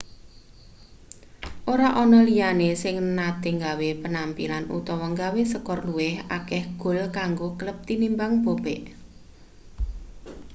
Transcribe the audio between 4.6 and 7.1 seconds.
utawa gawe skor luwih akeh gol